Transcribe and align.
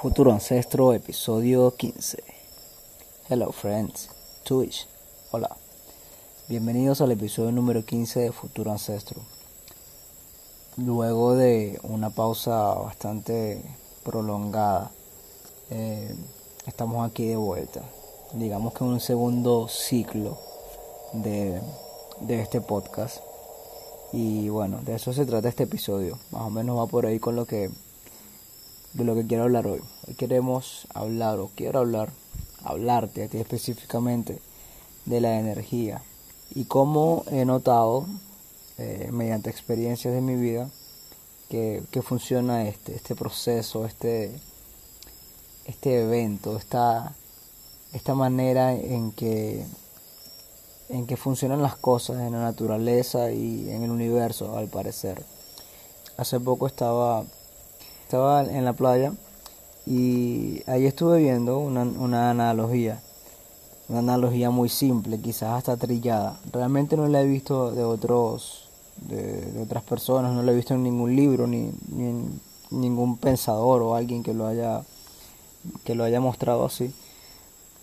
Futuro 0.00 0.32
Ancestro, 0.32 0.94
episodio 0.94 1.76
15. 1.76 2.24
Hello 3.28 3.52
friends, 3.52 4.08
Twitch, 4.44 4.88
hola. 5.30 5.54
Bienvenidos 6.48 7.02
al 7.02 7.12
episodio 7.12 7.52
número 7.52 7.84
15 7.84 8.20
de 8.20 8.32
Futuro 8.32 8.72
Ancestro. 8.72 9.20
Luego 10.78 11.34
de 11.34 11.78
una 11.82 12.08
pausa 12.08 12.72
bastante 12.76 13.62
prolongada, 14.02 14.90
eh, 15.68 16.16
estamos 16.66 17.06
aquí 17.06 17.26
de 17.26 17.36
vuelta. 17.36 17.82
Digamos 18.32 18.72
que 18.72 18.84
un 18.84 19.00
segundo 19.00 19.68
ciclo 19.68 20.38
de, 21.12 21.60
de 22.22 22.40
este 22.40 22.62
podcast. 22.62 23.18
Y 24.14 24.48
bueno, 24.48 24.80
de 24.80 24.94
eso 24.94 25.12
se 25.12 25.26
trata 25.26 25.50
este 25.50 25.64
episodio. 25.64 26.18
Más 26.30 26.40
o 26.40 26.48
menos 26.48 26.78
va 26.78 26.86
por 26.86 27.04
ahí 27.04 27.18
con 27.18 27.36
lo 27.36 27.44
que 27.44 27.70
de 28.92 29.04
lo 29.04 29.14
que 29.14 29.26
quiero 29.26 29.44
hablar 29.44 29.66
hoy. 29.66 29.80
Hoy 30.06 30.14
queremos 30.14 30.86
hablar 30.94 31.38
o 31.38 31.50
quiero 31.54 31.80
hablar, 31.80 32.10
hablarte 32.64 33.24
a 33.24 33.28
ti 33.28 33.38
específicamente 33.38 34.40
de 35.06 35.20
la 35.20 35.38
energía 35.38 36.02
y 36.54 36.64
cómo 36.64 37.24
he 37.30 37.44
notado 37.44 38.06
eh, 38.78 39.08
mediante 39.12 39.50
experiencias 39.50 40.12
de 40.12 40.20
mi 40.20 40.34
vida 40.34 40.68
que, 41.48 41.82
que, 41.90 42.02
funciona 42.02 42.68
este, 42.68 42.94
este 42.94 43.14
proceso, 43.14 43.86
este, 43.86 44.32
este 45.64 46.02
evento, 46.02 46.56
esta, 46.56 47.14
esta 47.92 48.14
manera 48.14 48.74
en 48.74 49.12
que, 49.12 49.64
en 50.88 51.06
que 51.06 51.16
funcionan 51.16 51.62
las 51.62 51.76
cosas 51.76 52.20
en 52.20 52.32
la 52.32 52.40
naturaleza 52.40 53.30
y 53.32 53.70
en 53.70 53.82
el 53.82 53.90
universo, 53.90 54.56
al 54.56 54.68
parecer. 54.68 55.24
Hace 56.16 56.38
poco 56.38 56.66
estaba 56.66 57.24
estaba 58.10 58.42
en 58.42 58.64
la 58.64 58.72
playa 58.72 59.12
y 59.86 60.68
ahí 60.68 60.84
estuve 60.84 61.20
viendo 61.20 61.60
una, 61.60 61.82
una 61.82 62.30
analogía, 62.30 63.00
una 63.88 64.00
analogía 64.00 64.50
muy 64.50 64.68
simple, 64.68 65.20
quizás 65.20 65.58
hasta 65.58 65.76
trillada. 65.76 66.40
Realmente 66.52 66.96
no 66.96 67.06
la 67.06 67.22
he 67.22 67.24
visto 67.24 67.70
de 67.70 67.84
otros, 67.84 68.68
de, 68.96 69.62
otras 69.62 69.84
personas, 69.84 70.34
no 70.34 70.42
la 70.42 70.50
he 70.50 70.56
visto 70.56 70.74
en 70.74 70.82
ningún 70.82 71.14
libro 71.14 71.46
ni, 71.46 71.70
ni 71.88 72.04
en 72.08 72.40
ningún 72.72 73.16
pensador 73.16 73.80
o 73.82 73.94
alguien 73.94 74.24
que 74.24 74.34
lo 74.34 74.48
haya, 74.48 74.82
que 75.84 75.94
lo 75.94 76.02
haya 76.02 76.18
mostrado 76.18 76.64
así. 76.64 76.92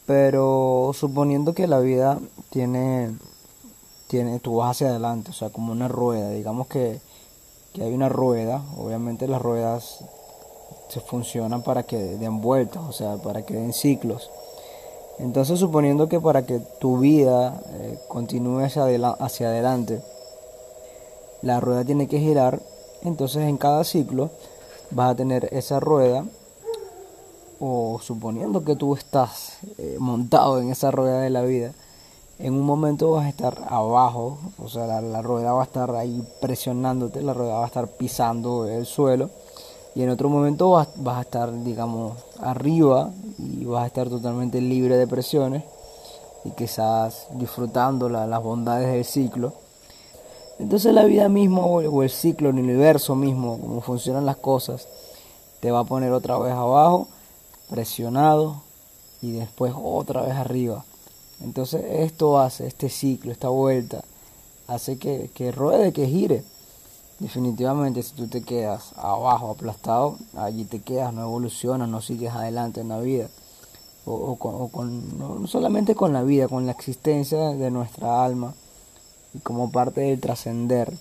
Pero 0.05 0.91
suponiendo 0.93 1.53
que 1.53 1.67
la 1.67 1.79
vida 1.79 2.19
tiene, 2.49 3.15
tiene, 4.07 4.41
tú 4.41 4.57
vas 4.57 4.71
hacia 4.71 4.89
adelante, 4.89 5.31
o 5.31 5.33
sea, 5.33 5.51
como 5.51 5.71
una 5.71 5.87
rueda, 5.87 6.31
digamos 6.31 6.67
que, 6.67 6.99
que 7.71 7.83
hay 7.83 7.93
una 7.93 8.09
rueda, 8.09 8.61
obviamente 8.75 9.29
las 9.29 9.41
ruedas 9.41 10.03
se 10.87 10.99
funcionan 11.01 11.61
para 11.63 11.83
que 11.83 11.97
den 11.97 12.41
vueltas, 12.41 12.83
o 12.87 12.91
sea, 12.91 13.17
para 13.17 13.45
que 13.45 13.55
den 13.55 13.73
ciclos. 13.73 14.29
Entonces, 15.19 15.59
suponiendo 15.59 16.07
que 16.07 16.19
para 16.19 16.45
que 16.45 16.59
tu 16.79 16.99
vida 16.99 17.61
eh, 17.71 17.99
continúe 18.07 18.59
hacia, 18.59 18.85
hacia 18.85 19.47
adelante, 19.47 20.01
la 21.41 21.59
rueda 21.59 21.83
tiene 21.83 22.07
que 22.07 22.19
girar, 22.19 22.61
entonces 23.03 23.43
en 23.43 23.57
cada 23.57 23.83
ciclo 23.83 24.29
vas 24.91 25.11
a 25.11 25.15
tener 25.15 25.49
esa 25.51 25.79
rueda, 25.79 26.25
o 27.59 27.99
suponiendo 28.01 28.63
que 28.63 28.75
tú 28.75 28.93
estás 28.93 29.57
eh, 29.79 29.97
montado 29.99 30.59
en 30.59 30.69
esa 30.69 30.91
rueda 30.91 31.21
de 31.21 31.31
la 31.31 31.41
vida, 31.41 31.73
en 32.37 32.53
un 32.53 32.61
momento 32.61 33.09
vas 33.11 33.25
a 33.25 33.29
estar 33.29 33.57
abajo, 33.67 34.37
o 34.59 34.69
sea, 34.69 34.85
la, 34.85 35.01
la 35.01 35.23
rueda 35.23 35.53
va 35.53 35.61
a 35.61 35.65
estar 35.65 35.89
ahí 35.95 36.23
presionándote, 36.39 37.23
la 37.23 37.33
rueda 37.33 37.55
va 37.55 37.63
a 37.63 37.67
estar 37.67 37.87
pisando 37.87 38.67
el 38.67 38.85
suelo 38.85 39.31
y 39.97 40.03
en 40.03 40.11
otro 40.11 40.29
momento 40.29 40.69
vas, 40.69 40.89
a 41.07 41.21
estar, 41.21 41.51
digamos, 41.63 42.19
arriba 42.39 43.09
y 43.39 43.65
vas 43.65 43.83
a 43.83 43.87
estar 43.87 44.07
totalmente 44.07 44.61
libre 44.61 44.95
de 44.95 45.07
presiones 45.07 45.63
y 46.45 46.51
quizás 46.51 47.25
disfrutando 47.31 48.07
las 48.07 48.43
bondades 48.43 48.93
del 48.93 49.03
ciclo. 49.03 49.53
Entonces 50.59 50.93
la 50.93 51.03
vida 51.03 51.29
misma 51.29 51.61
o 51.65 52.03
el 52.03 52.11
ciclo, 52.11 52.49
el 52.49 52.59
universo 52.59 53.15
mismo, 53.15 53.59
cómo 53.59 53.81
funcionan 53.81 54.27
las 54.27 54.37
cosas, 54.37 54.87
te 55.61 55.71
va 55.71 55.79
a 55.79 55.83
poner 55.83 56.11
otra 56.11 56.37
vez 56.37 56.53
abajo, 56.53 57.07
presionado 57.67 58.61
y 59.23 59.31
después 59.31 59.73
otra 59.75 60.21
vez 60.21 60.33
arriba. 60.33 60.85
Entonces 61.41 61.83
esto 61.83 62.39
hace, 62.39 62.67
este 62.67 62.89
ciclo, 62.89 63.31
esta 63.31 63.49
vuelta, 63.49 64.03
hace 64.67 64.99
que, 64.99 65.31
que 65.33 65.51
ruede, 65.51 65.91
que 65.91 66.05
gire. 66.05 66.43
Definitivamente 67.19 68.03
si 68.03 68.13
tú 68.13 68.27
te 68.27 68.43
quedas 68.43 68.93
abajo 68.95 69.49
aplastado, 69.49 70.17
allí 70.35 70.65
te 70.65 70.81
quedas, 70.81 71.11
no 71.13 71.23
evolucionas, 71.23 71.89
no 71.89 71.99
sigues 71.99 72.31
adelante 72.31 72.81
en 72.81 72.89
la 72.89 72.99
vida. 72.99 73.27
O, 74.05 74.37
con, 74.37 75.17
no, 75.17 75.47
solamente 75.47 75.95
con 75.95 76.13
la 76.13 76.21
vida, 76.21 76.47
con 76.47 76.65
la 76.65 76.71
existencia 76.71 77.39
de 77.39 77.71
nuestra 77.71 78.23
alma 78.23 78.53
y 79.33 79.39
como 79.39 79.71
parte 79.71 80.01
del 80.01 80.21
trascender. 80.21 80.93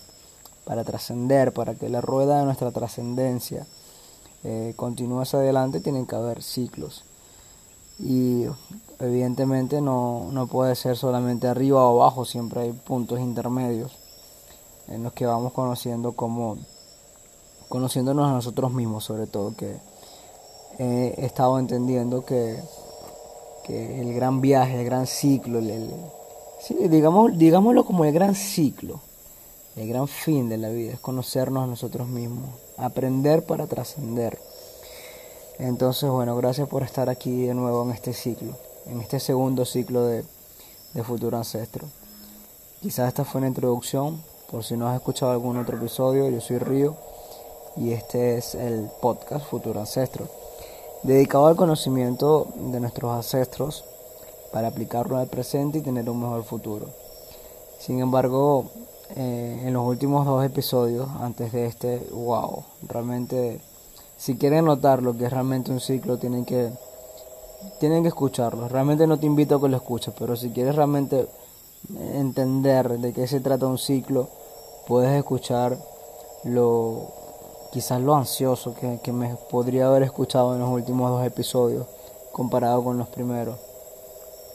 Para 0.64 0.84
trascender, 0.84 1.52
para 1.52 1.74
que 1.74 1.88
la 1.88 2.00
rueda 2.00 2.38
de 2.38 2.46
nuestra 2.46 2.72
trascendencia 2.72 3.66
eh, 4.42 4.72
continúe 4.74 5.20
hacia 5.20 5.38
adelante, 5.38 5.80
tienen 5.80 6.06
que 6.06 6.16
haber 6.16 6.42
ciclos. 6.42 7.04
Y 7.98 8.46
evidentemente 8.98 9.80
no, 9.80 10.30
no 10.32 10.46
puede 10.46 10.74
ser 10.76 10.96
solamente 10.96 11.46
arriba 11.46 11.86
o 11.86 12.00
abajo, 12.00 12.24
siempre 12.24 12.62
hay 12.62 12.72
puntos 12.72 13.20
intermedios 13.20 14.05
en 14.88 15.02
los 15.02 15.12
que 15.12 15.26
vamos 15.26 15.52
conociendo 15.52 16.12
como 16.12 16.58
conociéndonos 17.68 18.28
a 18.28 18.32
nosotros 18.32 18.72
mismos 18.72 19.04
sobre 19.04 19.26
todo 19.26 19.56
que 19.56 19.76
he 20.78 21.24
estado 21.24 21.58
entendiendo 21.58 22.24
que, 22.24 22.62
que 23.64 24.00
el 24.00 24.14
gran 24.14 24.40
viaje 24.40 24.80
el 24.80 24.84
gran 24.84 25.06
ciclo 25.06 25.58
el, 25.58 25.90
sí, 26.60 26.74
digamos 26.88 27.36
digámoslo 27.36 27.84
como 27.84 28.04
el 28.04 28.12
gran 28.12 28.34
ciclo 28.34 29.00
el 29.74 29.88
gran 29.88 30.08
fin 30.08 30.48
de 30.48 30.58
la 30.58 30.68
vida 30.68 30.92
es 30.92 31.00
conocernos 31.00 31.64
a 31.64 31.66
nosotros 31.66 32.08
mismos 32.08 32.48
aprender 32.78 33.44
para 33.44 33.66
trascender. 33.66 34.38
Entonces 35.58 36.08
bueno 36.08 36.36
gracias 36.36 36.68
por 36.68 36.82
estar 36.82 37.10
aquí 37.10 37.46
de 37.46 37.54
nuevo 37.54 37.82
en 37.84 37.90
este 37.90 38.12
ciclo 38.12 38.54
en 38.86 39.00
este 39.00 39.18
segundo 39.18 39.64
ciclo 39.64 40.04
de, 40.04 40.24
de 40.94 41.02
futuro 41.02 41.36
ancestro. 41.36 41.86
Quizás 42.80 43.08
esta 43.08 43.24
fue 43.24 43.40
una 43.40 43.48
introducción 43.48 44.22
por 44.50 44.64
si 44.64 44.76
no 44.76 44.88
has 44.88 44.96
escuchado 44.96 45.32
algún 45.32 45.56
otro 45.56 45.76
episodio, 45.76 46.28
yo 46.28 46.40
soy 46.40 46.58
Río 46.58 46.96
y 47.76 47.92
este 47.92 48.38
es 48.38 48.54
el 48.54 48.88
podcast 49.00 49.44
Futuro 49.46 49.80
Ancestro, 49.80 50.26
dedicado 51.02 51.46
al 51.46 51.56
conocimiento 51.56 52.46
de 52.56 52.80
nuestros 52.80 53.12
ancestros 53.12 53.84
para 54.52 54.68
aplicarlo 54.68 55.16
al 55.16 55.26
presente 55.26 55.78
y 55.78 55.82
tener 55.82 56.08
un 56.08 56.20
mejor 56.20 56.44
futuro. 56.44 56.86
Sin 57.78 58.00
embargo, 58.00 58.70
eh, 59.16 59.62
en 59.64 59.74
los 59.74 59.86
últimos 59.86 60.24
dos 60.24 60.44
episodios, 60.44 61.08
antes 61.20 61.52
de 61.52 61.66
este, 61.66 62.06
wow, 62.12 62.64
realmente, 62.88 63.60
si 64.16 64.36
quieren 64.36 64.64
notar 64.64 65.02
lo 65.02 65.16
que 65.16 65.26
es 65.26 65.32
realmente 65.32 65.72
un 65.72 65.80
ciclo, 65.80 66.18
tienen 66.18 66.44
que, 66.44 66.70
tienen 67.80 68.02
que 68.02 68.08
escucharlo. 68.08 68.68
Realmente 68.68 69.06
no 69.06 69.18
te 69.18 69.26
invito 69.26 69.56
a 69.56 69.60
que 69.60 69.68
lo 69.68 69.76
escuches, 69.76 70.14
pero 70.16 70.36
si 70.36 70.50
quieres 70.50 70.76
realmente 70.76 71.26
entender 72.14 72.98
de 72.98 73.12
qué 73.12 73.26
se 73.26 73.40
trata 73.40 73.66
un 73.66 73.78
ciclo, 73.78 74.28
puedes 74.86 75.16
escuchar 75.16 75.78
lo 76.44 77.08
quizás 77.72 78.00
lo 78.00 78.14
ansioso 78.14 78.74
que, 78.74 79.00
que, 79.02 79.12
me 79.12 79.36
podría 79.50 79.88
haber 79.88 80.02
escuchado 80.02 80.54
en 80.54 80.60
los 80.60 80.70
últimos 80.70 81.10
dos 81.10 81.26
episodios 81.26 81.86
comparado 82.32 82.82
con 82.82 82.96
los 82.96 83.08
primeros. 83.08 83.58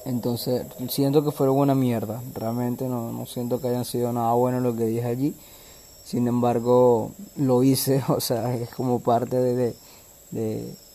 Entonces, 0.06 0.66
siento 0.90 1.24
que 1.24 1.32
fueron 1.32 1.58
una 1.58 1.76
mierda. 1.76 2.22
Realmente 2.34 2.88
no, 2.88 3.12
no 3.12 3.26
siento 3.26 3.62
que 3.62 3.68
hayan 3.68 3.86
sido 3.86 4.12
nada 4.12 4.34
bueno 4.34 4.60
lo 4.60 4.76
que 4.76 4.86
dije 4.86 5.06
allí. 5.06 5.36
Sin 6.04 6.28
embargo, 6.28 7.12
lo 7.36 7.64
hice, 7.64 8.04
o 8.08 8.20
sea, 8.20 8.54
es 8.56 8.70
como 8.70 9.00
parte 9.00 9.38
de, 9.38 9.56
de, 9.56 9.76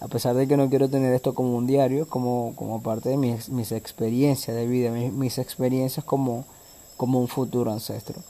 a 0.00 0.08
pesar 0.08 0.34
de 0.34 0.48
que 0.48 0.56
no 0.56 0.71
quiero 0.71 0.88
tener 0.88 1.12
esto 1.12 1.34
como 1.34 1.56
un 1.56 1.66
diario, 1.66 2.09
como, 2.09 2.54
como 2.56 2.83
parte 2.83 3.10
de 3.10 3.16
mis, 3.16 3.50
mis 3.50 3.72
experiencias 3.72 4.56
de 4.56 4.66
vida, 4.66 4.91
mis, 4.91 5.12
mis 5.12 5.38
experiencias 5.38 6.04
como, 6.04 6.44
como 6.97 7.21
un 7.21 7.28
futuro 7.28 7.71
ancestro. 7.72 8.22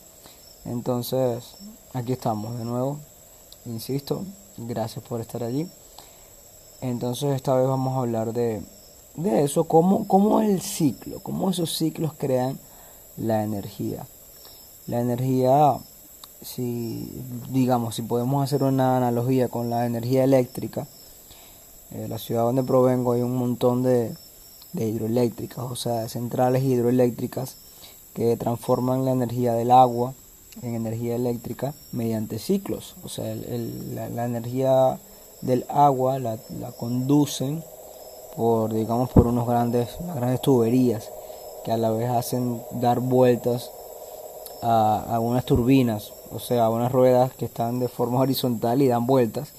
Entonces, 0.65 1.55
aquí 1.93 2.13
estamos 2.13 2.59
de 2.59 2.65
nuevo, 2.65 2.99
insisto, 3.67 4.25
gracias 4.57 5.05
por 5.05 5.21
estar 5.21 5.45
allí. 5.45 5.69
Entonces, 6.81 7.35
esta 7.35 7.55
vez 7.55 7.69
vamos 7.69 7.95
a 7.95 8.01
hablar 8.01 8.33
de, 8.33 8.63
de 9.15 9.45
eso, 9.45 9.65
cómo, 9.65 10.07
cómo 10.09 10.41
el 10.41 10.61
ciclo, 10.61 11.21
cómo 11.21 11.51
esos 11.51 11.77
ciclos 11.77 12.13
crean 12.19 12.59
la 13.17 13.45
energía. 13.45 14.07
La 14.87 15.01
energía, 15.01 15.79
si 16.43 17.11
digamos, 17.51 17.95
si 17.95 18.03
podemos 18.03 18.45
hacer 18.45 18.63
una 18.63 18.97
analogía 18.97 19.49
con 19.49 19.71
la 19.71 19.87
energía 19.87 20.25
eléctrica, 20.25 20.87
en 21.91 22.11
la 22.11 22.19
ciudad 22.19 22.43
donde 22.43 22.63
provengo 22.63 23.13
hay 23.13 23.23
un 23.23 23.37
montón 23.37 23.83
de, 23.83 24.15
de 24.73 24.89
hidroeléctricas, 24.89 25.59
o 25.59 25.77
sea, 25.77 26.09
centrales 26.09 26.63
hidroeléctricas 26.63 27.57
que 28.15 28.37
transforman 28.37 29.05
la 29.05 29.13
energía 29.13 29.55
del 29.55 29.71
agua 29.71 30.15
en 30.63 30.75
energía 30.75 31.17
eléctrica 31.17 31.75
mediante 31.93 32.39
ciclos. 32.39 32.97
O 33.05 33.09
sea, 33.09 33.35
la, 33.35 34.25
energía 34.25 34.99
del 35.43 35.67
agua 35.69 36.19
la, 36.19 36.39
conducen 36.79 37.63
por, 38.37 38.73
digamos, 38.73 39.11
por 39.11 39.27
unos 39.27 39.47
grandes, 39.47 39.89
grandes 40.15 40.41
tuberías 40.41 41.11
que 41.65 41.73
a 41.73 41.77
la 41.77 41.91
vez 41.91 42.11
hacen 42.11 42.63
dar 42.73 43.01
vueltas 43.01 43.71
a, 44.67 45.15
a 45.15 45.21
unas 45.21 45.45
turbinas, 45.45 46.13
o 46.31 46.39
sea, 46.39 46.67
a 46.67 46.71
unas 46.71 46.93
ruedas 46.93 47.33
que 47.35 47.45
están 47.45 47.79
de 47.79 47.89
forma 47.89 48.21
horizontal 48.21 48.83
y 48.83 48.89
dan 48.89 49.07
vueltas. 49.07 49.53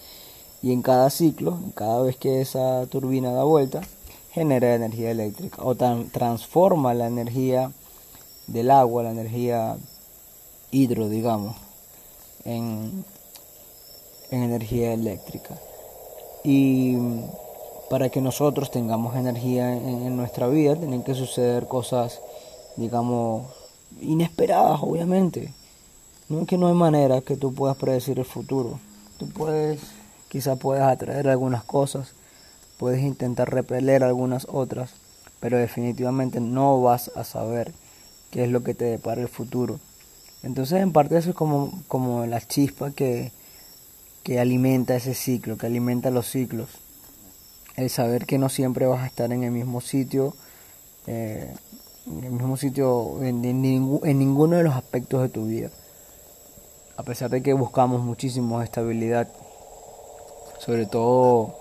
Y 0.61 0.73
en 0.73 0.81
cada 0.81 1.09
ciclo, 1.09 1.59
cada 1.75 2.01
vez 2.01 2.17
que 2.17 2.41
esa 2.41 2.85
turbina 2.87 3.31
da 3.31 3.43
vuelta, 3.43 3.81
genera 4.31 4.75
energía 4.75 5.11
eléctrica 5.11 5.63
o 5.63 5.75
transforma 5.75 6.93
la 6.93 7.07
energía 7.07 7.71
del 8.47 8.71
agua, 8.71 9.03
la 9.03 9.11
energía 9.11 9.77
hidro, 10.71 11.09
digamos, 11.09 11.55
en, 12.43 13.05
en 14.31 14.43
energía 14.43 14.93
eléctrica. 14.93 15.57
Y 16.43 16.97
para 17.89 18.09
que 18.09 18.21
nosotros 18.21 18.71
tengamos 18.71 19.15
energía 19.15 19.73
en, 19.73 20.15
nuestra 20.15 20.47
vida, 20.47 20.75
tienen 20.75 21.03
que 21.03 21.13
suceder 21.13 21.67
cosas, 21.67 22.21
digamos, 22.75 23.47
inesperadas, 24.01 24.79
obviamente. 24.81 25.53
No 26.29 26.41
es 26.41 26.47
que 26.47 26.57
no 26.57 26.67
hay 26.67 26.73
manera 26.73 27.21
que 27.21 27.37
tú 27.37 27.53
puedas 27.53 27.77
predecir 27.77 28.19
el 28.19 28.25
futuro. 28.25 28.79
Tú 29.17 29.29
puedes, 29.29 29.79
quizás 30.29 30.59
puedas 30.59 30.91
atraer 30.91 31.27
algunas 31.27 31.63
cosas, 31.63 32.13
puedes 32.77 33.01
intentar 33.01 33.51
repeler 33.51 34.03
algunas 34.03 34.45
otras, 34.49 34.91
pero 35.39 35.57
definitivamente 35.57 36.39
no 36.39 36.81
vas 36.81 37.11
a 37.15 37.23
saber 37.23 37.73
qué 38.31 38.43
es 38.43 38.51
lo 38.51 38.63
que 38.63 38.73
te 38.73 38.85
depara 38.85 39.21
el 39.21 39.29
futuro. 39.29 39.79
Entonces, 40.43 40.81
en 40.81 40.91
parte 40.91 41.17
eso 41.17 41.31
es 41.31 41.35
como, 41.35 41.81
como 41.87 42.25
la 42.25 42.41
chispa 42.41 42.91
que, 42.91 43.31
que 44.23 44.39
alimenta 44.39 44.95
ese 44.95 45.13
ciclo, 45.13 45.57
que 45.57 45.65
alimenta 45.65 46.11
los 46.11 46.29
ciclos. 46.29 46.69
El 47.75 47.89
saber 47.89 48.25
que 48.25 48.37
no 48.37 48.49
siempre 48.49 48.85
vas 48.85 49.03
a 49.03 49.07
estar 49.07 49.31
en 49.31 49.43
el 49.43 49.51
mismo 49.51 49.81
sitio, 49.81 50.35
eh, 51.05 51.53
en 52.09 52.23
el 52.23 52.31
mismo 52.31 52.57
sitio, 52.57 53.21
en, 53.21 53.43
en, 53.43 53.61
ninguno 54.19 54.57
de 54.57 54.63
los 54.63 54.75
aspectos 54.75 55.21
de 55.21 55.29
tu 55.29 55.45
vida. 55.45 55.69
A 56.95 57.03
pesar 57.03 57.29
de 57.29 57.43
que 57.43 57.53
buscamos 57.53 58.01
muchísimo 58.01 58.61
estabilidad, 58.61 59.27
sobre 60.59 60.85
todo 60.85 61.55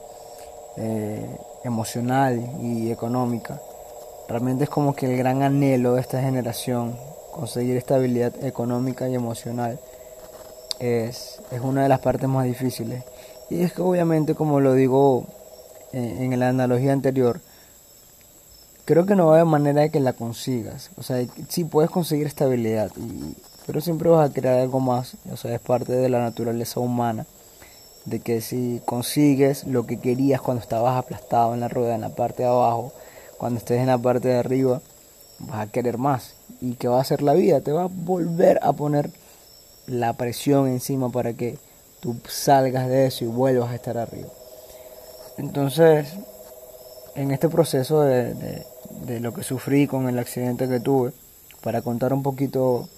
eh, 0.77 1.27
emocional 1.65 2.59
y 2.63 2.91
económica, 2.91 3.61
realmente 4.29 4.65
es 4.65 4.71
como 4.71 4.95
que 4.95 5.07
el 5.07 5.17
gran 5.19 5.43
anhelo 5.43 5.95
de 5.95 6.01
esta 6.01 6.21
generación 6.21 6.97
conseguir 7.33 7.77
estabilidad 7.77 8.33
económica 8.45 9.09
y 9.09 9.15
emocional 9.15 9.79
es, 10.79 11.41
es 11.51 11.61
una 11.61 11.83
de 11.83 11.89
las 11.89 12.01
partes 12.01 12.29
más 12.29 12.47
difíciles. 12.47 13.03
Y 13.51 13.63
es 13.63 13.73
que 13.73 13.83
obviamente, 13.83 14.35
como 14.35 14.61
lo 14.61 14.73
digo 14.73 15.27
en, 15.93 16.33
en 16.33 16.41
la 16.41 16.49
analogía 16.49 16.93
anterior, 16.93 17.41
creo 18.87 19.05
que 19.05 19.17
no 19.17 19.27
va 19.27 19.33
a 19.33 19.41
haber 19.41 19.51
manera 19.51 19.83
de 19.83 19.91
que 19.91 20.01
la 20.01 20.15
consigas. 20.15 20.91
O 20.97 21.03
sea, 21.03 21.23
sí 21.49 21.65
puedes 21.65 21.91
conseguir 21.91 22.27
estabilidad, 22.27 22.91
pero 23.67 23.81
siempre 23.83 24.09
vas 24.09 24.31
a 24.31 24.33
crear 24.33 24.61
algo 24.61 24.81
más. 24.81 25.17
O 25.31 25.37
sea, 25.37 25.55
es 25.55 25.61
parte 25.61 25.93
de 25.93 26.09
la 26.09 26.21
naturaleza 26.21 26.81
humana. 26.81 27.27
De 28.07 28.21
que 28.21 28.41
si 28.41 28.81
consigues 28.85 29.65
lo 29.65 29.85
que 29.85 29.99
querías 29.99 30.41
cuando 30.41 30.63
estabas 30.63 30.97
aplastado 30.97 31.55
en 31.55 31.61
la 31.61 31.69
rueda, 31.69 31.97
en 31.97 32.03
la 32.03 32.15
parte 32.15 32.45
de 32.45 32.49
abajo, 32.49 32.93
cuando 33.37 33.59
estés 33.59 33.81
en 33.81 33.89
la 33.89 33.99
parte 33.99 34.29
de 34.29 34.39
arriba, 34.39 34.81
vas 35.41 35.67
a 35.67 35.73
querer 35.73 35.99
más. 35.99 36.35
¿Y 36.61 36.75
qué 36.75 36.87
va 36.87 36.99
a 36.99 37.01
hacer 37.01 37.21
la 37.21 37.35
vida? 37.35 37.61
Te 37.61 37.73
va 37.73 37.83
a 37.83 37.91
volver 37.91 38.61
a 38.63 38.73
poner 38.73 39.11
la 39.89 40.13
presión 40.13 40.69
encima 40.69 41.11
para 41.11 41.33
que 41.33 41.59
tú 41.99 42.17
salgas 42.29 42.89
de 42.89 43.07
eso 43.07 43.25
y 43.25 43.29
vuelvas 43.29 43.73
a 43.73 43.75
estar 43.75 43.99
arriba. 43.99 44.29
Entonces, 45.37 46.07
en 47.17 47.31
este 47.33 47.49
proceso 47.49 48.03
de, 48.03 48.65
lo 49.21 49.33
que 49.33 49.43
sufrí 49.43 49.87
con 49.87 50.09
el 50.09 50.19
accidente 50.19 50.69
que 50.69 50.81
tuve, 50.81 51.13
para 51.63 51.83
contar 51.83 52.13
un 52.13 52.23
poquito 52.23 52.89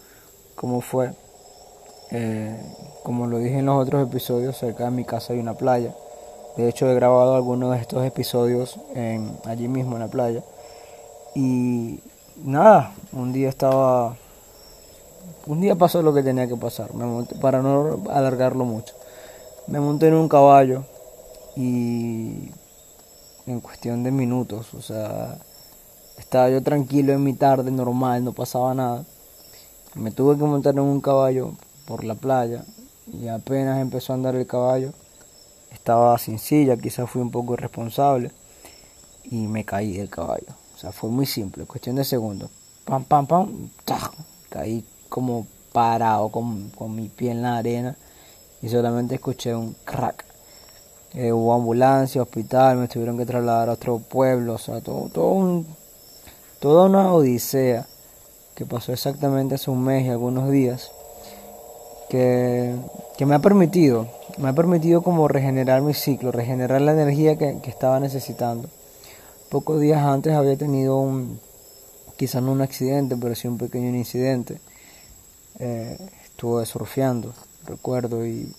cómo 0.55 0.81
fue, 0.81 1.13
eh, 2.11 2.61
como 3.03 3.27
lo 3.27 3.39
dije 3.39 3.59
en 3.59 3.67
los 3.67 3.83
otros 3.83 4.07
episodios, 4.07 4.59
cerca 4.59 4.85
de 4.85 4.91
mi 4.91 5.05
casa 5.05 5.33
hay 5.33 5.39
una 5.39 5.55
playa. 5.55 5.95
De 6.57 6.69
hecho, 6.69 6.91
he 6.91 6.95
grabado 6.95 7.37
algunos 7.37 7.73
de 7.73 7.81
estos 7.81 8.05
episodios 8.05 8.81
en, 8.95 9.39
allí 9.45 9.69
mismo 9.69 9.95
en 9.95 10.01
la 10.01 10.09
playa. 10.09 10.43
Y 11.35 12.01
nada, 12.45 12.93
un 13.13 13.33
día 13.33 13.49
estaba... 13.49 14.17
Un 15.47 15.61
día 15.61 15.77
pasó 15.77 16.03
lo 16.03 16.13
que 16.13 16.23
tenía 16.23 16.47
que 16.47 16.57
pasar, 16.57 16.93
me 16.95 17.25
para 17.41 17.63
no 17.63 18.03
alargarlo 18.11 18.65
mucho. 18.65 18.95
Me 19.67 19.79
monté 19.81 20.09
en 20.09 20.15
un 20.15 20.29
caballo 20.29 20.85
y 21.57 22.51
en 23.47 23.61
cuestión 23.61 24.03
de 24.03 24.11
minutos, 24.11 24.75
o 24.75 24.83
sea, 24.83 25.39
estaba 26.19 26.51
yo 26.51 26.63
tranquilo 26.63 27.13
en 27.13 27.23
mi 27.23 27.35
tarde, 27.35 27.71
normal, 27.71 28.25
no 28.25 28.33
pasaba 28.33 28.75
nada. 28.75 29.05
Me 29.95 30.11
tuve 30.11 30.37
que 30.37 30.45
montar 30.45 30.75
en 30.75 30.81
un 30.81 31.01
caballo 31.01 31.53
por 31.87 32.05
la 32.05 32.15
playa 32.15 32.65
y 33.13 33.29
apenas 33.29 33.81
empezó 33.81 34.13
a 34.13 34.17
andar 34.17 34.35
el 34.35 34.47
caballo, 34.47 34.93
estaba 35.73 36.19
sin 36.19 36.39
silla, 36.39 36.77
quizás 36.77 37.09
fui 37.09 37.23
un 37.23 37.31
poco 37.31 37.55
irresponsable 37.55 38.31
y 39.25 39.47
me 39.47 39.65
caí 39.65 39.97
del 39.97 40.11
caballo. 40.11 40.55
O 40.75 40.79
sea, 40.79 40.93
fue 40.93 41.11
muy 41.11 41.27
simple, 41.27 41.65
cuestión 41.65 41.97
de 41.97 42.05
segundos. 42.05 42.51
Pam, 42.85 43.05
pam, 43.05 43.27
pam, 43.27 43.71
caí 44.51 44.85
como 45.09 45.47
parado 45.73 46.29
con, 46.31 46.71
mi 46.95 47.09
pie 47.09 47.33
en 47.33 47.43
la 47.43 47.59
arena 47.59 47.97
y 48.63 48.69
solamente 48.69 49.17
escuché 49.17 49.55
un 49.55 49.75
crack. 49.85 50.25
Eh, 51.15 51.33
hubo 51.33 51.55
ambulancia, 51.55 52.23
hospital, 52.23 52.77
me 52.77 52.89
tuvieron 52.89 53.17
que 53.17 53.25
trasladar 53.25 53.71
a 53.71 53.73
otro 53.73 53.99
pueblo, 53.99 54.55
o 54.55 54.59
sea, 54.59 54.81
todo, 54.81 55.09
todo 55.09 55.31
un, 55.31 55.67
toda 56.61 56.87
una 56.87 57.13
odisea 57.13 57.87
que 58.55 58.67
pasó 58.67 58.93
exactamente 58.93 59.55
hace 59.55 59.71
un 59.71 59.85
mes 59.85 60.07
y 60.07 60.09
algunos 60.09 60.51
días, 60.51 60.91
que, 62.09 62.75
que 63.17 63.27
me 63.27 63.35
ha 63.35 63.39
permitido, 63.39 64.09
me 64.39 64.49
ha 64.49 64.53
permitido 64.53 65.03
como 65.03 65.29
regenerar 65.29 65.83
mi 65.83 65.95
ciclo, 65.95 66.33
regenerar 66.33 66.81
la 66.81 66.93
energía 66.93 67.37
que, 67.37 67.61
que 67.61 67.71
estaba 67.71 68.01
necesitando. 68.01 68.69
Pocos 69.49 69.81
días 69.81 70.03
antes 70.03 70.35
había 70.35 70.57
tenido 70.57 70.99
un, 70.99 71.41
quizás 72.17 72.43
no 72.43 72.53
un 72.53 72.61
accidente, 72.61 73.17
pero 73.17 73.35
sí 73.35 73.47
un 73.47 73.59
pequeño 73.59 73.89
incidente. 73.97 74.61
Eh, 75.61 75.97
estuve 76.25 76.67
surfeando, 76.67 77.33
recuerdo, 77.65 78.27
y 78.27 78.53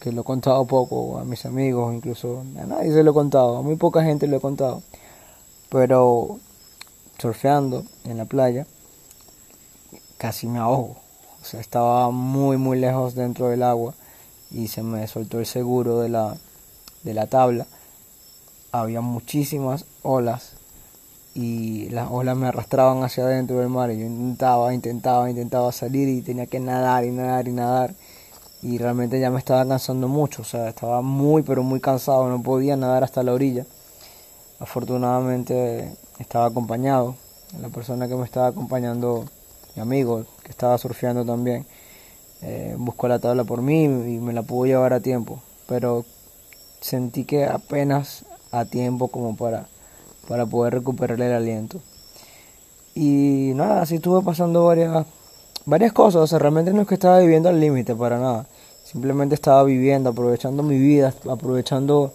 que 0.00 0.12
lo 0.12 0.22
he 0.22 0.24
contado 0.24 0.66
poco 0.66 1.18
a 1.18 1.24
mis 1.24 1.46
amigos, 1.46 1.94
incluso 1.94 2.42
a 2.60 2.66
nadie 2.66 2.92
se 2.92 3.02
lo 3.02 3.12
he 3.12 3.14
contado, 3.14 3.56
a 3.56 3.62
muy 3.62 3.76
poca 3.76 4.02
gente 4.02 4.26
lo 4.26 4.36
he 4.36 4.40
contado. 4.40 4.82
Pero 5.70 6.38
surfeando 7.18 7.84
en 8.04 8.16
la 8.16 8.24
playa, 8.24 8.66
casi 10.16 10.46
me 10.46 10.58
ahogo. 10.58 10.96
O 11.42 11.44
sea, 11.44 11.60
estaba 11.60 12.10
muy, 12.10 12.56
muy 12.56 12.78
lejos 12.78 13.14
dentro 13.14 13.48
del 13.48 13.62
agua 13.62 13.94
y 14.50 14.68
se 14.68 14.82
me 14.82 15.06
soltó 15.06 15.38
el 15.38 15.46
seguro 15.46 16.00
de 16.00 16.08
la, 16.08 16.36
de 17.02 17.14
la 17.14 17.26
tabla 17.26 17.66
había 18.72 19.00
muchísimas 19.00 19.84
olas 20.02 20.52
y 21.34 21.88
las 21.90 22.10
olas 22.10 22.36
me 22.36 22.48
arrastraban 22.48 23.02
hacia 23.02 23.24
adentro 23.24 23.58
del 23.58 23.68
mar 23.68 23.90
y 23.90 23.98
yo 23.98 24.06
intentaba, 24.06 24.74
intentaba, 24.74 25.30
intentaba 25.30 25.72
salir 25.72 26.08
y 26.08 26.22
tenía 26.22 26.46
que 26.46 26.60
nadar 26.60 27.04
y 27.04 27.10
nadar 27.10 27.48
y 27.48 27.52
nadar 27.52 27.94
y 28.60 28.78
realmente 28.78 29.20
ya 29.20 29.30
me 29.30 29.38
estaba 29.38 29.66
cansando 29.66 30.08
mucho, 30.08 30.42
o 30.42 30.44
sea, 30.44 30.68
estaba 30.68 31.00
muy 31.00 31.42
pero 31.42 31.62
muy 31.62 31.80
cansado, 31.80 32.28
no 32.28 32.42
podía 32.42 32.76
nadar 32.76 33.04
hasta 33.04 33.22
la 33.22 33.32
orilla. 33.32 33.64
Afortunadamente 34.58 35.96
estaba 36.18 36.46
acompañado, 36.46 37.14
la 37.60 37.68
persona 37.68 38.08
que 38.08 38.14
me 38.14 38.24
estaba 38.24 38.48
acompañando, 38.48 39.24
mi 39.74 39.82
amigo, 39.82 40.24
que 40.42 40.50
estaba 40.50 40.76
surfeando 40.78 41.24
también, 41.24 41.66
eh, 42.42 42.76
buscó 42.78 43.08
la 43.08 43.18
tabla 43.18 43.44
por 43.44 43.62
mí 43.62 43.84
y 43.84 44.18
me 44.18 44.32
la 44.32 44.42
pudo 44.42 44.66
llevar 44.66 44.92
a 44.92 45.00
tiempo, 45.00 45.40
pero 45.66 46.04
sentí 46.80 47.24
que 47.24 47.44
apenas 47.44 48.24
a 48.52 48.64
tiempo 48.64 49.08
como 49.08 49.36
para, 49.36 49.66
para 50.28 50.46
poder 50.46 50.74
recuperar 50.74 51.20
el 51.20 51.32
aliento. 51.32 51.80
Y 52.94 53.52
nada, 53.54 53.82
así 53.82 53.96
estuve 53.96 54.22
pasando 54.24 54.64
varias, 54.64 55.06
varias 55.66 55.92
cosas, 55.92 56.22
o 56.22 56.26
sea, 56.26 56.38
realmente 56.38 56.72
no 56.72 56.82
es 56.82 56.88
que 56.88 56.94
estaba 56.94 57.18
viviendo 57.18 57.48
al 57.48 57.60
límite 57.60 57.94
para 57.94 58.18
nada, 58.18 58.46
simplemente 58.84 59.34
estaba 59.34 59.62
viviendo, 59.64 60.10
aprovechando 60.10 60.62
mi 60.62 60.78
vida, 60.78 61.14
aprovechando 61.30 62.12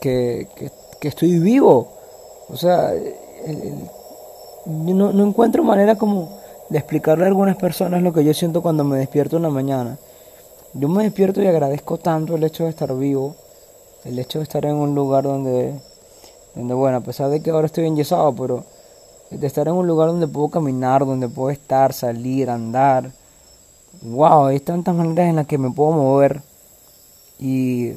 que, 0.00 0.48
que, 1.00 1.08
estoy 1.08 1.38
vivo, 1.38 1.92
o 2.54 2.56
sea, 2.56 2.92
no, 4.66 5.12
no 5.12 5.26
encuentro 5.26 5.64
manera 5.64 5.96
como 5.96 6.38
de 6.68 6.78
explicarle 6.78 7.24
a 7.24 7.26
algunas 7.26 7.56
personas 7.56 8.00
lo 8.00 8.12
que 8.12 8.24
yo 8.24 8.32
siento 8.32 8.62
cuando 8.62 8.84
me 8.84 8.96
despierto 8.96 9.38
en 9.38 9.42
la 9.42 9.50
mañana. 9.50 9.98
Yo 10.72 10.88
me 10.88 11.02
despierto 11.02 11.42
y 11.42 11.48
agradezco 11.48 11.98
tanto 11.98 12.36
el 12.36 12.44
hecho 12.44 12.62
de 12.62 12.70
estar 12.70 12.94
vivo, 12.96 13.34
el 14.04 14.20
hecho 14.20 14.38
de 14.38 14.44
estar 14.44 14.64
en 14.66 14.76
un 14.76 14.94
lugar 14.94 15.24
donde, 15.24 15.74
donde 16.54 16.74
bueno, 16.74 16.98
a 16.98 17.00
pesar 17.00 17.28
de 17.28 17.42
que 17.42 17.50
ahora 17.50 17.66
estoy 17.66 17.86
enyesado, 17.86 18.32
pero 18.36 18.64
de 19.32 19.46
estar 19.48 19.66
en 19.66 19.74
un 19.74 19.88
lugar 19.88 20.10
donde 20.10 20.28
puedo 20.28 20.48
caminar, 20.48 21.04
donde 21.04 21.28
puedo 21.28 21.50
estar, 21.50 21.92
salir, 21.92 22.50
andar. 22.50 23.10
Wow, 24.00 24.46
hay 24.46 24.60
tantas 24.60 24.94
maneras 24.94 25.28
en 25.28 25.36
las 25.36 25.46
que 25.48 25.58
me 25.58 25.72
puedo 25.72 25.90
mover. 25.90 26.40
Y 27.40 27.94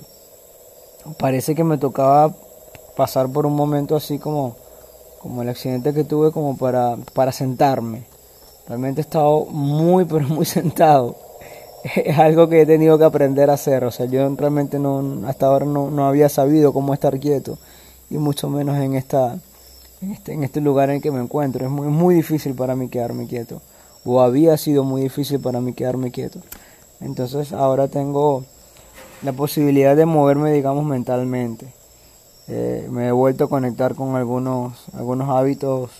parece 1.19 1.53
que 1.53 1.63
me 1.63 1.77
tocaba 1.77 2.33
pasar 2.97 3.29
por 3.29 3.45
un 3.45 3.55
momento 3.55 3.95
así 3.95 4.17
como, 4.17 4.57
como 5.21 5.43
el 5.43 5.49
accidente 5.49 5.93
que 5.93 6.03
tuve 6.03 6.31
como 6.31 6.57
para, 6.57 6.97
para 7.13 7.31
sentarme. 7.31 8.03
Realmente 8.67 8.99
he 8.99 9.03
estado 9.03 9.45
muy, 9.45 10.03
pero 10.09 10.27
muy 10.27 10.45
sentado. 10.45 11.15
Es 11.95 12.17
algo 12.17 12.49
que 12.49 12.61
he 12.61 12.65
tenido 12.65 12.97
que 12.97 13.05
aprender 13.05 13.49
a 13.49 13.53
hacer. 13.53 13.85
O 13.85 13.91
sea, 13.91 14.07
yo 14.07 14.27
realmente 14.35 14.79
no, 14.79 15.21
hasta 15.27 15.45
ahora 15.45 15.65
no, 15.65 15.89
no 15.89 16.07
había 16.07 16.27
sabido 16.27 16.73
cómo 16.73 16.93
estar 16.93 17.17
quieto. 17.19 17.57
Y 18.09 18.17
mucho 18.17 18.49
menos 18.49 18.77
en, 18.77 18.95
esta, 18.95 19.37
en, 20.01 20.11
este, 20.11 20.33
en 20.33 20.43
este 20.43 20.59
lugar 20.59 20.89
en 20.89 20.97
el 20.97 21.01
que 21.01 21.11
me 21.11 21.21
encuentro. 21.21 21.65
Es 21.65 21.71
muy, 21.71 21.87
muy 21.87 22.15
difícil 22.15 22.55
para 22.55 22.75
mí 22.75 22.89
quedarme 22.89 23.27
quieto. 23.27 23.61
O 24.03 24.21
había 24.21 24.57
sido 24.57 24.83
muy 24.83 25.03
difícil 25.03 25.39
para 25.39 25.61
mí 25.61 25.73
quedarme 25.73 26.11
quieto. 26.11 26.39
Entonces 26.99 27.53
ahora 27.53 27.87
tengo 27.87 28.43
la 29.21 29.33
posibilidad 29.33 29.95
de 29.95 30.05
moverme, 30.05 30.51
digamos, 30.51 30.83
mentalmente. 30.83 31.67
Eh, 32.47 32.87
me 32.89 33.07
he 33.07 33.11
vuelto 33.11 33.45
a 33.45 33.49
conectar 33.49 33.95
con 33.95 34.15
algunos, 34.15 34.85
algunos 34.93 35.29
hábitos 35.29 35.91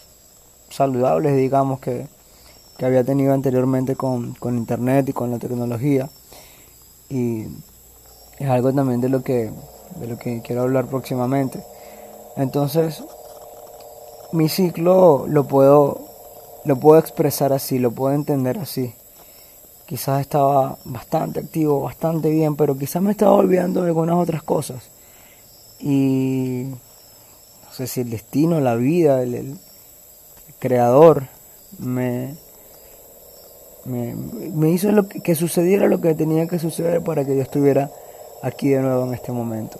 saludables, 0.69 1.35
digamos, 1.35 1.79
que, 1.79 2.07
que 2.77 2.85
había 2.85 3.03
tenido 3.03 3.33
anteriormente 3.33 3.95
con, 3.95 4.33
con, 4.35 4.57
internet 4.57 5.09
y 5.09 5.13
con 5.13 5.31
la 5.31 5.39
tecnología. 5.39 6.09
Y 7.09 7.47
es 8.39 8.49
algo 8.49 8.73
también 8.73 9.01
de 9.01 9.09
lo 9.09 9.23
que, 9.23 9.51
de 9.99 10.07
lo 10.07 10.17
que 10.17 10.41
quiero 10.41 10.61
hablar 10.63 10.87
próximamente. 10.87 11.63
Entonces, 12.35 13.03
mi 14.31 14.47
ciclo 14.49 15.25
lo 15.27 15.45
puedo, 15.45 15.99
lo 16.65 16.77
puedo 16.77 16.99
expresar 16.99 17.53
así, 17.53 17.79
lo 17.79 17.91
puedo 17.91 18.13
entender 18.13 18.57
así 18.57 18.93
quizás 19.87 20.19
estaba 20.19 20.77
bastante 20.83 21.39
activo, 21.39 21.81
bastante 21.81 22.29
bien, 22.29 22.55
pero 22.57 22.77
quizás 22.77 23.01
me 23.01 23.11
estaba 23.11 23.31
olvidando 23.31 23.81
de 23.81 23.87
algunas 23.87 24.17
otras 24.17 24.43
cosas. 24.43 24.89
Y 25.79 26.65
no 27.65 27.73
sé 27.73 27.87
si 27.87 28.01
el 28.01 28.09
destino, 28.09 28.59
la 28.59 28.75
vida, 28.75 29.21
el, 29.21 29.57
creador 30.59 31.27
me, 31.77 32.35
me, 33.85 34.71
hizo 34.71 34.91
lo 34.91 35.07
que, 35.07 35.35
sucediera 35.35 35.87
lo 35.87 36.01
que 36.01 36.15
tenía 36.15 36.47
que 36.47 36.57
suceder 36.57 37.03
para 37.03 37.25
que 37.25 37.35
yo 37.35 37.41
estuviera 37.41 37.91
aquí 38.41 38.69
de 38.69 38.81
nuevo 38.81 39.05
en 39.05 39.13
este 39.13 39.31
momento. 39.31 39.79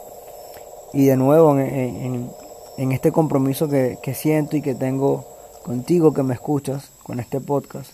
Y 0.92 1.06
de 1.06 1.16
nuevo 1.16 1.58
en, 1.58 2.92
este 2.92 3.10
compromiso 3.12 3.68
que, 3.68 4.14
siento 4.14 4.56
y 4.56 4.62
que 4.62 4.74
tengo 4.74 5.26
contigo 5.64 6.14
que 6.14 6.22
me 6.22 6.34
escuchas 6.34 6.90
con 7.02 7.20
este 7.20 7.40
podcast. 7.40 7.90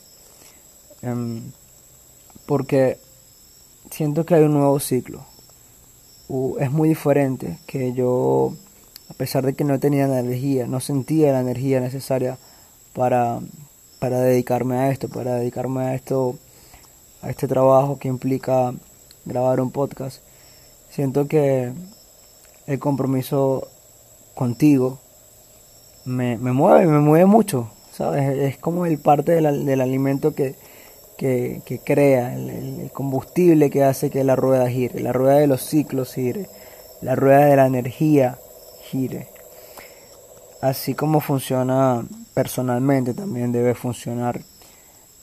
Em, 1.02 1.42
porque 2.46 2.98
siento 3.90 4.24
que 4.24 4.34
hay 4.34 4.42
un 4.42 4.54
nuevo 4.54 4.78
ciclo. 4.78 5.24
Es 6.58 6.70
muy 6.70 6.88
diferente 6.88 7.58
que 7.66 7.92
yo, 7.92 8.54
a 9.10 9.14
pesar 9.14 9.44
de 9.44 9.54
que 9.54 9.64
no 9.64 9.78
tenía 9.78 10.06
la 10.06 10.20
energía, 10.20 10.66
no 10.66 10.80
sentía 10.80 11.32
la 11.32 11.40
energía 11.40 11.80
necesaria 11.80 12.38
para, 12.94 13.40
para 13.98 14.20
dedicarme 14.20 14.76
a 14.76 14.90
esto, 14.90 15.08
para 15.08 15.34
dedicarme 15.36 15.82
a 15.82 15.94
esto, 15.94 16.36
a 17.22 17.30
este 17.30 17.46
trabajo 17.46 17.98
que 17.98 18.08
implica 18.08 18.72
grabar 19.24 19.60
un 19.60 19.70
podcast. 19.70 20.22
Siento 20.90 21.28
que 21.28 21.72
el 22.66 22.78
compromiso 22.78 23.68
contigo 24.34 24.98
me, 26.04 26.38
me 26.38 26.52
mueve, 26.52 26.86
me 26.86 27.00
mueve 27.00 27.26
mucho, 27.26 27.70
¿sabes? 27.92 28.38
Es 28.38 28.58
como 28.58 28.86
el 28.86 28.98
parte 28.98 29.32
del 29.32 29.80
alimento 29.80 30.34
que, 30.34 30.54
que, 31.16 31.80
crea, 31.84 32.34
el, 32.34 32.90
combustible 32.92 33.70
que 33.70 33.84
hace 33.84 34.10
que 34.10 34.24
la 34.24 34.36
rueda 34.36 34.68
gire, 34.68 35.00
la 35.00 35.12
rueda 35.12 35.38
de 35.38 35.46
los 35.46 35.62
ciclos 35.62 36.14
gire, 36.14 36.48
la 37.00 37.14
rueda 37.14 37.46
de 37.46 37.56
la 37.56 37.66
energía 37.66 38.38
gire. 38.90 39.28
Así 40.60 40.94
como 40.94 41.20
funciona 41.20 42.04
personalmente, 42.32 43.14
también 43.14 43.52
debe 43.52 43.74
funcionar 43.74 44.40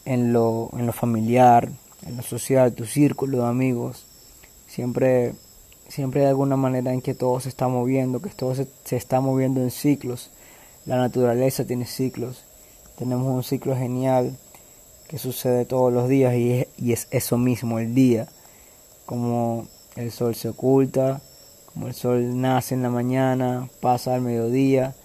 en 0.05 0.33
lo, 0.33 0.69
en 0.73 0.85
lo 0.85 0.93
familiar, 0.93 1.69
en 2.05 2.17
lo 2.17 2.23
social, 2.23 2.73
tu 2.73 2.85
círculo 2.85 3.43
de 3.43 3.47
amigos. 3.47 4.05
Siempre, 4.67 5.33
siempre 5.87 6.21
hay 6.21 6.27
alguna 6.27 6.55
manera 6.55 6.93
en 6.93 7.01
que 7.01 7.13
todo 7.13 7.39
se 7.39 7.49
está 7.49 7.67
moviendo, 7.67 8.21
que 8.21 8.29
todo 8.29 8.55
se, 8.55 8.67
se 8.85 8.97
está 8.97 9.19
moviendo 9.19 9.61
en 9.61 9.71
ciclos. 9.71 10.31
La 10.85 10.97
naturaleza 10.97 11.65
tiene 11.65 11.85
ciclos. 11.85 12.43
Tenemos 12.97 13.27
un 13.27 13.43
ciclo 13.43 13.75
genial 13.75 14.37
que 15.11 15.17
sucede 15.17 15.65
todos 15.65 15.91
los 15.91 16.07
días 16.07 16.33
y 16.35 16.53
es, 16.53 16.67
y 16.77 16.93
es 16.93 17.07
eso 17.11 17.37
mismo, 17.37 17.79
el 17.79 17.93
día, 17.93 18.29
como 19.05 19.67
el 19.97 20.09
sol 20.09 20.35
se 20.35 20.47
oculta, 20.47 21.19
como 21.73 21.87
el 21.89 21.93
sol 21.93 22.39
nace 22.39 22.75
en 22.75 22.81
la 22.81 22.89
mañana, 22.89 23.67
pasa 23.81 24.15
al 24.15 24.21
mediodía, 24.21 24.95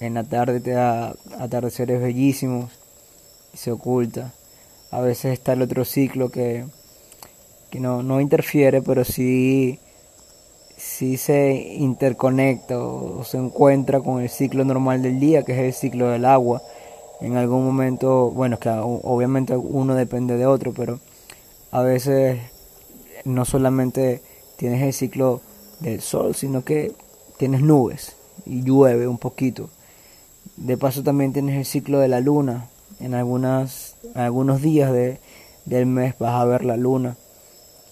en 0.00 0.14
la 0.14 0.24
tarde 0.24 0.60
te 0.60 0.70
da 0.70 1.14
atardeceres 1.38 2.00
bellísimos 2.00 2.72
y 3.52 3.58
se 3.58 3.72
oculta. 3.72 4.32
A 4.90 5.02
veces 5.02 5.34
está 5.34 5.52
el 5.52 5.60
otro 5.60 5.84
ciclo 5.84 6.30
que, 6.30 6.64
que 7.68 7.78
no, 7.78 8.02
no 8.02 8.22
interfiere, 8.22 8.80
pero 8.80 9.04
sí, 9.04 9.78
sí 10.78 11.18
se 11.18 11.52
interconecta 11.76 12.78
o 12.78 13.22
se 13.22 13.36
encuentra 13.36 14.00
con 14.00 14.22
el 14.22 14.30
ciclo 14.30 14.64
normal 14.64 15.02
del 15.02 15.20
día, 15.20 15.42
que 15.42 15.52
es 15.52 15.58
el 15.58 15.74
ciclo 15.74 16.08
del 16.08 16.24
agua 16.24 16.62
en 17.20 17.36
algún 17.36 17.64
momento, 17.64 18.30
bueno, 18.30 18.58
que 18.58 18.68
obviamente 18.68 19.56
uno 19.56 19.94
depende 19.94 20.36
de 20.36 20.46
otro, 20.46 20.72
pero 20.72 21.00
a 21.70 21.82
veces 21.82 22.40
no 23.24 23.44
solamente 23.44 24.22
tienes 24.56 24.82
el 24.82 24.92
ciclo 24.92 25.40
del 25.80 26.00
sol, 26.00 26.34
sino 26.34 26.64
que 26.64 26.92
tienes 27.38 27.62
nubes 27.62 28.16
y 28.44 28.62
llueve 28.62 29.08
un 29.08 29.18
poquito. 29.18 29.70
De 30.56 30.76
paso 30.76 31.02
también 31.02 31.32
tienes 31.32 31.56
el 31.56 31.64
ciclo 31.64 31.98
de 31.98 32.08
la 32.08 32.20
luna. 32.20 32.68
En 33.00 33.14
algunas, 33.14 33.96
algunos 34.14 34.62
días 34.62 34.92
de, 34.92 35.18
del 35.66 35.86
mes 35.86 36.14
vas 36.18 36.34
a 36.34 36.44
ver 36.44 36.64
la 36.64 36.76
luna 36.76 37.16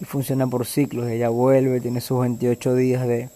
y 0.00 0.04
funciona 0.04 0.46
por 0.46 0.66
ciclos. 0.66 1.08
Ella 1.08 1.28
vuelve, 1.28 1.80
tiene 1.80 2.00
sus 2.00 2.20
28 2.20 2.74
días 2.74 3.06
de, 3.06 3.28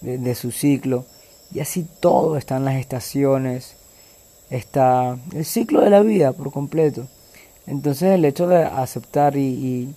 de, 0.00 0.34
su 0.34 0.50
ciclo 0.50 1.06
y 1.52 1.60
así 1.60 1.86
todo 2.00 2.36
están 2.36 2.64
las 2.64 2.74
estaciones 2.76 3.76
está 4.50 5.16
el 5.32 5.44
ciclo 5.44 5.80
de 5.80 5.90
la 5.90 6.00
vida 6.00 6.32
por 6.32 6.52
completo. 6.52 7.06
Entonces 7.66 8.14
el 8.14 8.24
hecho 8.24 8.46
de 8.46 8.64
aceptar 8.64 9.36
y, 9.36 9.94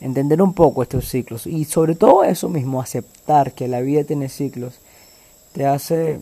entender 0.00 0.40
un 0.40 0.54
poco 0.54 0.82
estos 0.82 1.08
ciclos 1.08 1.46
y 1.46 1.64
sobre 1.64 1.96
todo 1.96 2.22
eso 2.22 2.48
mismo, 2.48 2.80
aceptar 2.80 3.52
que 3.52 3.66
la 3.66 3.80
vida 3.80 4.04
tiene 4.04 4.28
ciclos, 4.28 4.78
te 5.52 5.66
hace 5.66 6.20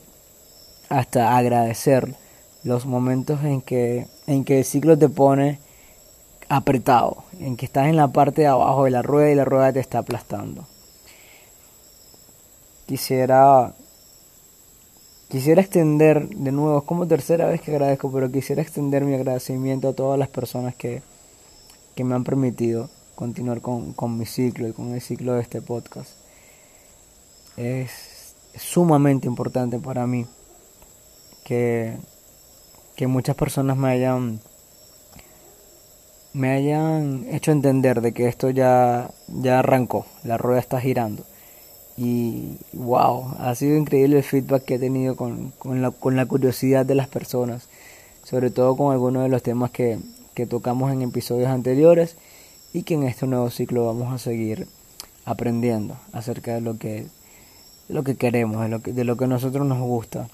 hasta 0.89 1.37
agradecer 1.37 2.15
los 2.65 2.87
momentos 2.87 3.45
en 3.45 3.61
que, 3.61 4.07
en 4.27 4.45
que 4.45 4.61
el 4.61 4.65
ciclo 4.65 4.97
te 4.97 5.09
pone 5.09 5.59
apretado, 6.49 7.25
en 7.39 7.57
que 7.57 7.67
estás 7.67 7.89
en 7.89 7.97
la 7.97 8.09
parte 8.09 8.43
de 8.43 8.49
abajo 8.49 8.85
de 8.85 8.93
la 8.93 9.03
rueda 9.03 9.31
y 9.31 9.35
la 9.35 9.45
rueda 9.45 9.73
te 9.73 9.81
está 9.81 9.99
aplastando. 9.99 10.67
Quisiera 12.87 13.75
Quisiera 15.37 15.61
extender, 15.61 16.31
de 16.31 16.51
nuevo, 16.51 16.79
es 16.79 16.85
como 16.85 17.07
tercera 17.07 17.45
vez 17.45 17.61
que 17.61 17.71
agradezco, 17.71 18.11
pero 18.11 18.33
quisiera 18.33 18.63
extender 18.63 19.05
mi 19.05 19.13
agradecimiento 19.13 19.91
a 19.91 19.93
todas 19.93 20.19
las 20.19 20.31
personas 20.31 20.75
que, 20.75 21.03
que 21.95 22.05
me 22.05 22.15
han 22.15 22.25
permitido 22.25 22.89
continuar 23.15 23.61
con, 23.61 23.93
con, 23.93 24.17
mi 24.17 24.25
ciclo 24.25 24.67
y 24.67 24.73
con 24.73 24.95
el 24.95 25.03
ciclo 25.03 25.35
de 25.35 25.43
este 25.43 25.61
podcast. 25.61 26.13
Es, 27.59 28.35
sumamente 28.55 29.27
importante 29.27 29.79
para 29.79 30.07
mí 30.07 30.25
que, 31.45 31.99
que 32.97 33.07
muchas 33.07 33.37
personas 33.37 33.77
me 33.77 33.91
hayan 33.91 34.41
me 36.33 36.49
hayan 36.49 37.27
hecho 37.31 37.53
entender 37.53 38.01
de 38.01 38.15
que 38.15 38.27
esto 38.27 38.49
ya, 38.49 39.11
ya 39.29 39.59
arrancó, 39.59 40.07
la 40.25 40.39
rueda 40.39 40.61
está 40.61 40.81
girando 40.81 41.27
y 41.97 42.59
wow, 42.75 43.35
ha 43.39 43.55
sido 43.55 43.77
increíble 43.77 44.19
el 44.19 44.23
feedback 44.23 44.65
que 44.65 44.75
he 44.75 44.79
tenido 44.79 45.17
con, 45.17 45.53
con, 45.59 45.81
la, 45.81 45.91
con 45.91 46.17
la 46.17 46.27
curiosidad 46.27 46.85
de 46.85 46.95
las 46.95 47.09
personas, 47.09 47.69
sobre 48.23 48.51
todo 48.51 48.77
con 48.77 48.93
algunos 48.93 49.23
de 49.23 49.29
los 49.29 49.43
temas 49.43 49.71
que, 49.71 49.99
que 50.35 50.47
tocamos 50.47 50.93
en 50.93 51.03
episodios 51.03 51.49
anteriores 51.49 52.17
y 52.75 52.83
que 52.83 52.95
en 52.95 53.05
este 53.05 53.27
nuevo 53.27 53.49
ciclo 53.51 53.87
vamos 53.87 54.13
a 54.13 54.19
seguir 54.19 54.69
aprendiendo 55.25 55.97
acerca 56.13 56.55
de 56.55 56.61
lo 56.61 56.79
que, 56.79 57.07
lo 57.89 58.05
que 58.05 58.17
queremos, 58.17 58.61
de 58.63 58.69
lo 58.69 58.83
que, 58.83 58.93
de 58.93 59.05
lo 59.05 59.17
que 59.17 59.25
a 59.25 59.29
nosotros 59.29 59.67
nos 59.67 59.79
gusta 59.79 60.29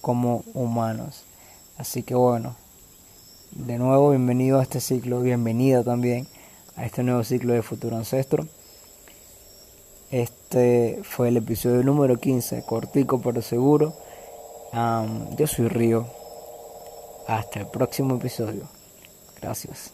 como 0.00 0.42
humanos. 0.54 1.22
Así 1.78 2.02
que 2.02 2.16
bueno, 2.16 2.56
de 3.52 3.78
nuevo 3.78 4.10
bienvenido 4.10 4.58
a 4.58 4.62
este 4.62 4.80
ciclo, 4.80 5.20
bienvenida 5.20 5.84
también 5.84 6.26
a 6.74 6.84
este 6.84 7.04
nuevo 7.04 7.22
ciclo 7.22 7.52
de 7.52 7.62
Futuro 7.62 7.96
Ancestro. 7.96 8.48
Este 10.14 11.00
fue 11.02 11.26
el 11.26 11.38
episodio 11.38 11.82
número 11.82 12.16
15, 12.20 12.62
cortico 12.64 13.20
pero 13.20 13.42
seguro. 13.42 13.94
yo 14.72 15.46
soy 15.48 15.66
Río. 15.66 16.06
Hasta 17.26 17.58
el 17.58 17.66
próximo 17.66 18.14
episodio. 18.14 18.62
Gracias. 19.42 19.90